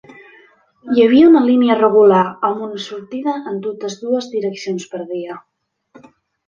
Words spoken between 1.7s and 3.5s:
regular, amb una sortida